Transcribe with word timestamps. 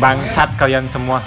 bangsat 0.00 0.56
kalian 0.56 0.88
semua. 0.88 1.20